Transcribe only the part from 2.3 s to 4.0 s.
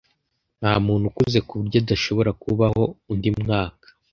kubaho undi mwaka.